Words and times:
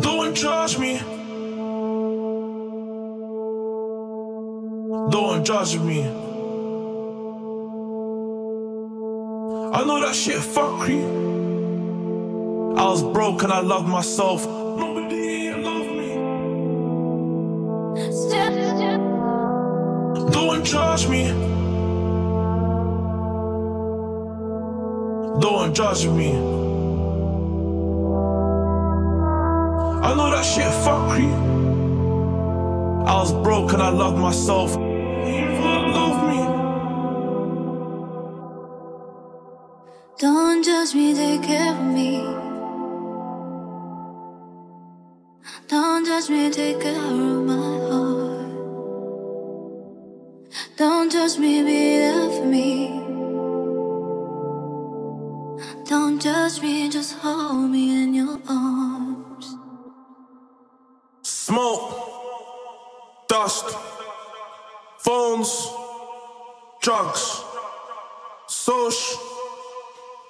Don't 0.00 0.34
judge 0.34 0.78
me. 0.78 0.98
Don't 5.10 5.44
judge 5.44 5.78
me. 5.78 6.04
I 9.72 9.84
know 9.84 10.00
that 10.00 10.14
shit 10.14 10.36
fuckery. 10.36 11.02
I 12.78 12.84
was 12.84 13.02
broke 13.02 13.42
and 13.42 13.52
I 13.52 13.60
loved 13.60 13.88
myself. 13.88 14.46
Nobody 14.46 15.52
loved 15.52 15.90
me. 15.90 16.14
Don't 20.32 20.64
judge 20.64 21.08
me. 21.08 21.28
Don't 25.40 25.74
judge 25.74 26.06
me. 26.06 26.69
I 30.02 30.14
know 30.14 30.30
that 30.30 30.44
shit 30.44 30.72
fuckery. 30.84 31.28
I 33.06 33.14
was 33.20 33.32
broke 33.44 33.72
and 33.74 33.82
I 33.82 33.90
loved 33.90 34.18
myself. 34.18 34.76
Love 34.76 36.18
me. 36.30 36.40
Don't 40.18 40.64
judge 40.64 40.94
me, 40.94 41.14
take 41.14 41.42
care 41.42 41.72
of 41.72 41.80
me. 41.82 42.24
Don't 45.68 46.06
judge 46.06 46.30
me, 46.30 46.50
take 46.50 46.80
care 46.80 46.96
of 46.96 47.44
my 47.50 47.78
heart. 47.90 48.50
Don't 50.76 51.12
judge 51.12 51.38
me, 51.38 51.62
be 51.62 51.98
there 51.98 52.30
for 52.30 52.44
me. 52.46 53.00
Don't 55.84 56.20
judge 56.20 56.60
me, 56.62 56.88
just 56.88 57.18
hold 57.18 57.70
me 57.70 58.02
in 58.02 58.14
your 58.14 58.40
arms. 58.48 58.69
Drugs, 66.90 67.44
social, 68.48 69.20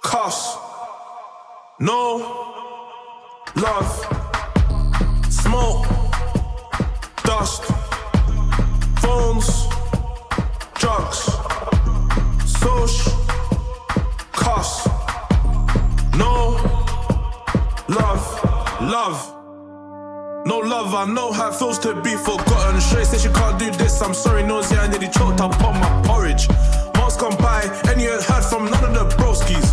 cuss, 0.00 0.56
no 1.80 2.43
love, 20.74 20.94
I 20.94 21.04
know 21.04 21.30
how 21.30 21.50
it 21.50 21.54
feels 21.54 21.78
to 21.80 21.94
be 22.02 22.16
forgotten. 22.16 22.80
Straight 22.80 23.06
said 23.06 23.20
she 23.20 23.28
can't 23.28 23.58
do 23.58 23.70
this, 23.82 24.02
I'm 24.02 24.14
sorry, 24.14 24.42
nosy, 24.42 24.76
I 24.76 24.88
nearly 24.88 25.08
choked 25.08 25.40
up 25.40 25.54
on 25.62 25.74
my 25.78 25.90
porridge. 26.06 26.48
Months 26.98 27.16
gone 27.16 27.36
by, 27.38 27.60
and 27.88 28.00
you 28.00 28.10
ain't 28.10 28.24
heard 28.24 28.44
from 28.50 28.64
none 28.72 28.84
of 28.84 28.94
the 28.98 29.06
broskies. 29.16 29.68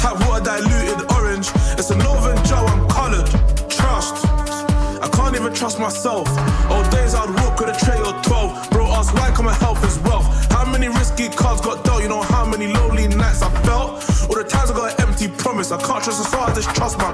Tap 0.00 0.14
water 0.26 0.44
diluted 0.44 1.00
orange, 1.12 1.48
it's 1.78 1.90
a 1.90 1.96
Northern 1.96 2.38
Joe, 2.44 2.66
I'm 2.72 2.82
coloured. 2.88 3.28
Trust, 3.70 4.26
I 5.04 5.08
can't 5.16 5.36
even 5.36 5.52
trust 5.54 5.78
myself. 5.78 6.26
Old 6.74 6.88
days 6.90 7.14
I'd 7.14 7.30
walk 7.40 7.60
with 7.60 7.70
a 7.74 7.78
tray 7.84 7.98
or 7.98 8.14
12. 8.22 8.70
Bro, 8.70 8.86
ask 8.98 9.14
why 9.14 9.30
come 9.30 9.46
my 9.46 9.54
health 9.54 9.84
is 9.84 9.96
wealth. 10.00 10.26
How 10.50 10.64
many 10.64 10.88
risky 10.88 11.28
cards 11.28 11.60
got 11.60 11.84
dealt? 11.84 12.02
You 12.02 12.08
know 12.08 12.22
how 12.22 12.44
many 12.44 12.66
lonely 12.66 13.06
nights 13.06 13.42
I 13.42 13.50
felt? 13.62 13.90
All 14.28 14.36
the 14.36 14.44
times 14.44 14.70
I 14.72 14.74
got 14.74 14.98
an 14.98 15.06
empty 15.06 15.28
promise. 15.28 15.70
I 15.70 15.78
can't 15.86 16.02
trust 16.02 16.30
soul, 16.30 16.40
I 16.40 16.52
just 16.54 16.74
trust 16.74 16.98
my 16.98 17.12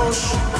social, 0.00 0.59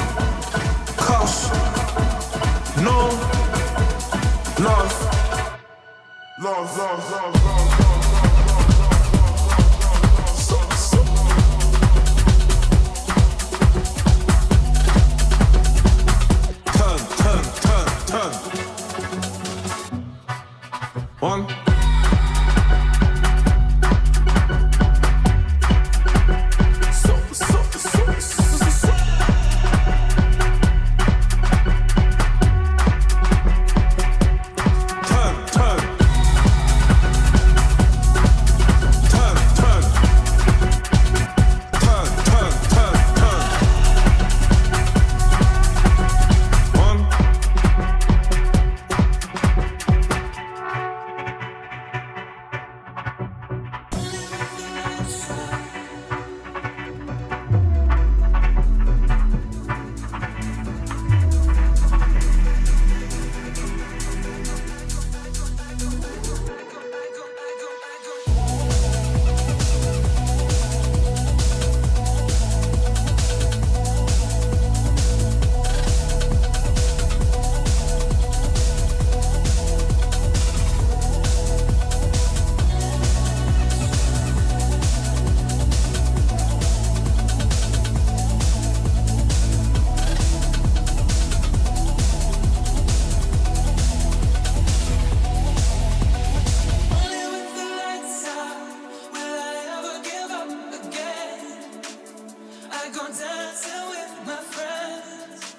dancing 103.41 103.85
with 103.93 104.13
my 104.27 104.41
friends 104.53 105.55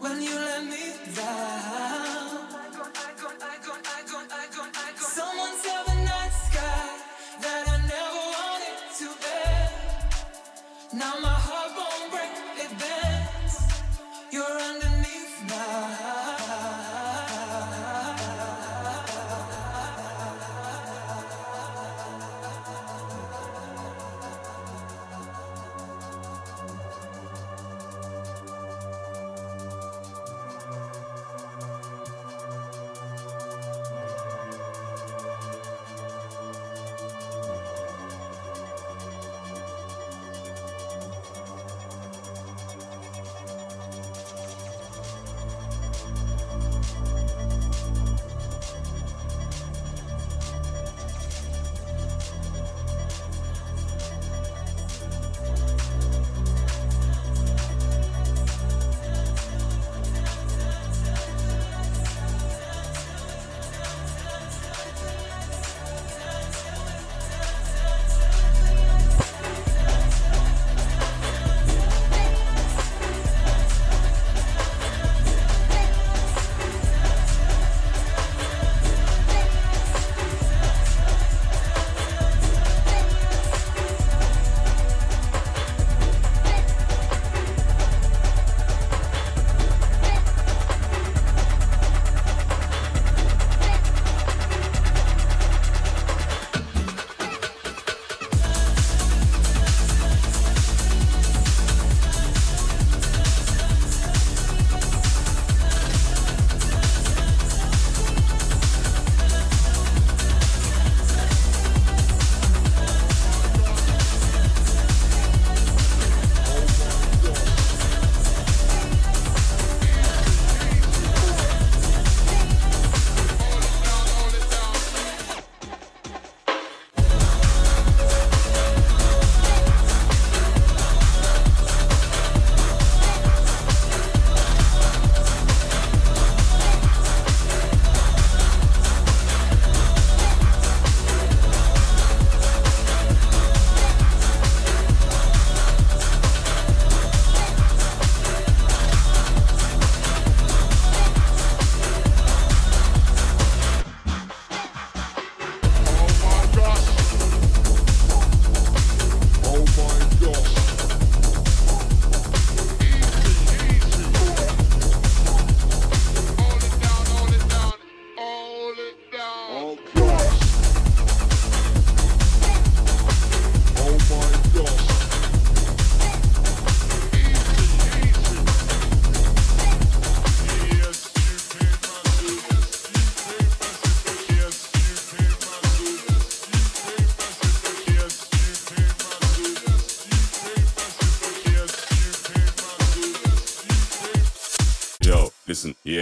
when 0.00 0.22
you 0.22 0.34
let 0.34 0.64
me 0.64 0.84
down. 1.14 1.95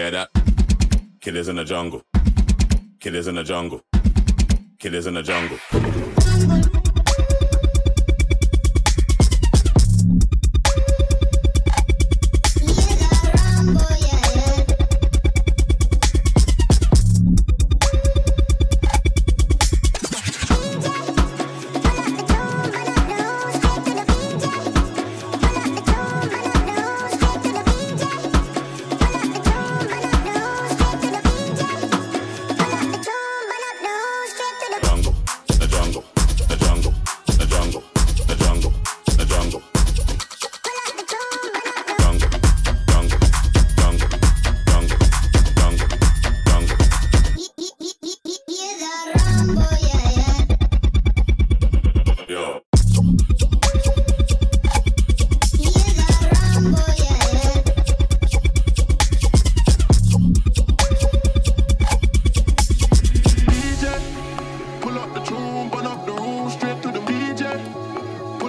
Hear 0.05 0.11
that? 0.11 0.29
Killers 1.21 1.49
in 1.49 1.57
the 1.57 1.65
jungle. 1.65 2.03
Killers 3.01 3.27
in 3.27 3.37
the 3.37 3.45
jungle. 3.45 3.81
Killers 4.79 5.07
in 5.07 5.15
the 5.15 5.23
jungle. 5.23 5.59
jungle, 5.71 6.24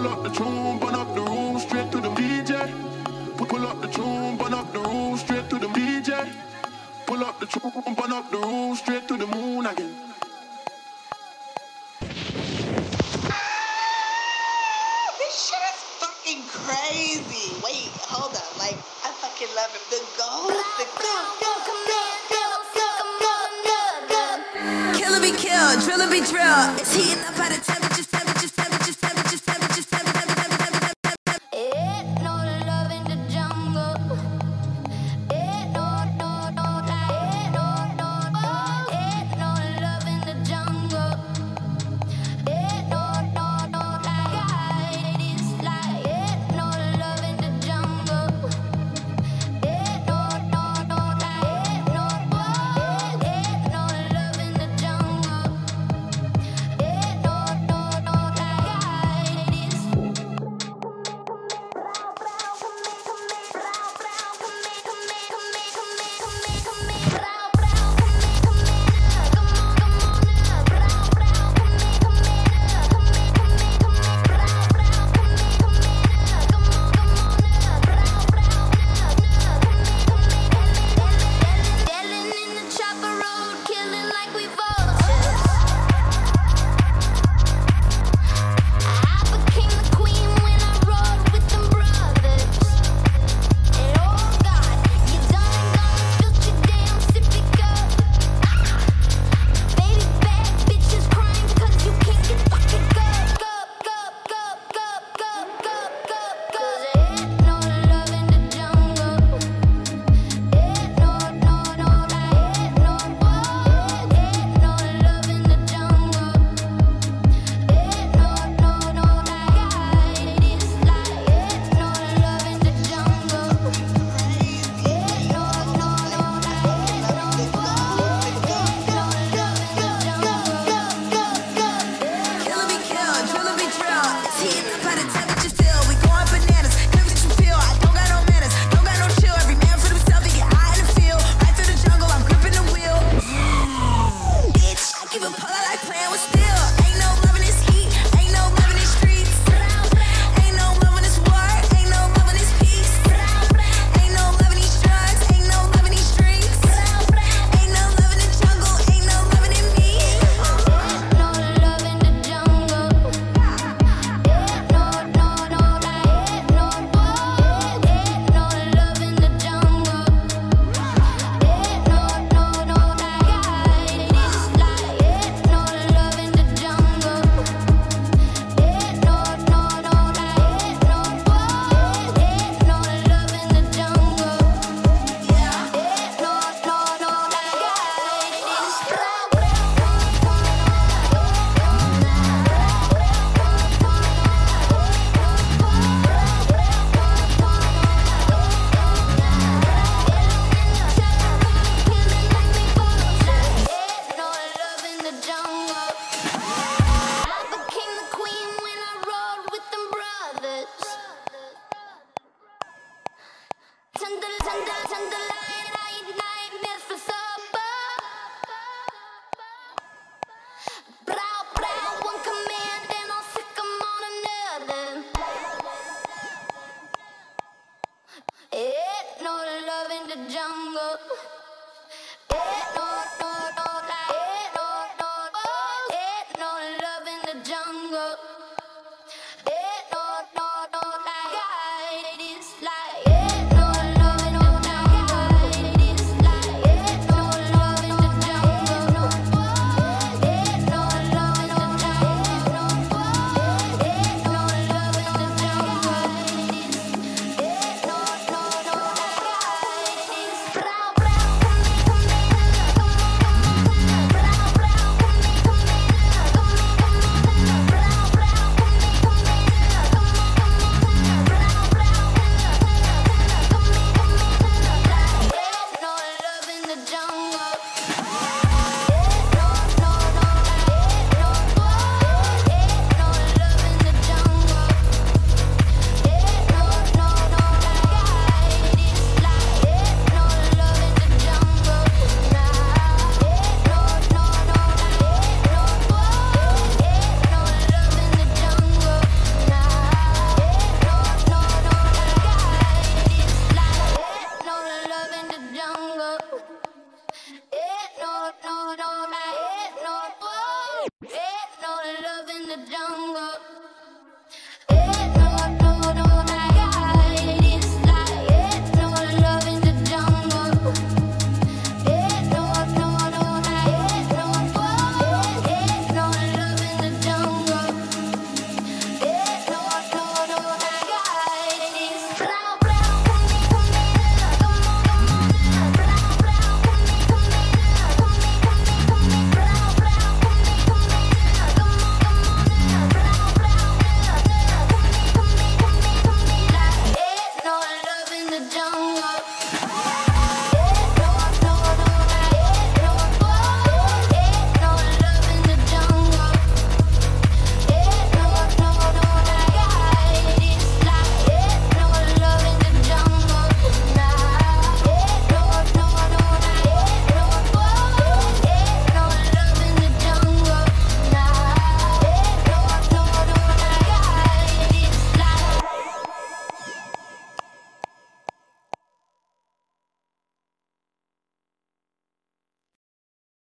Pull 0.06 0.14
up 0.14 0.24
the 0.24 0.30
tune, 0.30 0.78
burn 0.78 0.94
up 0.94 1.16
the 1.16 1.22
room, 1.22 1.58
straight 1.58 1.92
to 1.92 2.00
the 2.00 2.10
DJ. 2.10 2.54
Pu- 3.38 3.46
Pull 3.48 3.66
up 3.66 3.82
the 3.82 3.88
tune, 3.88 4.38
burn 4.38 4.54
up 4.54 4.72
the 4.72 4.78
room, 4.80 5.18
straight 5.18 5.50
to 5.50 5.58
the 5.58 5.66
DJ. 5.66 6.30
Pull 7.08 7.24
up 7.24 7.40
the 7.40 7.48
tune, 7.48 7.96
burn 7.96 8.14
up 8.14 8.30
the 8.30 8.38
room, 8.38 8.76
straight 8.76 9.08
to 9.08 9.18
the 9.18 9.26
moon 9.26 9.66
again. 9.66 9.96
This 15.18 15.36
shit 15.50 15.66
is 15.74 15.82
fucking 16.02 16.44
crazy. 16.50 17.56
Wait, 17.66 17.90
hold 18.06 18.36
up. 18.36 18.58
Like, 18.60 18.78
I 19.06 19.10
fucking 19.24 19.50
love 19.56 19.72
him. 19.74 19.82
The 19.90 20.02
ghost, 20.18 20.78
the 20.78 20.86
ghost, 21.02 21.42
ghost, 21.42 21.66
Killer 24.98 25.22
be 25.22 25.32
killed, 25.38 25.82
driller 25.84 26.10
be 26.10 26.22
drilled. 26.22 26.80
It's 26.80 26.94
heating 26.96 27.24
up 27.26 27.36
a 27.36 27.40
temperature, 27.40 27.64
temperature, 27.74 27.95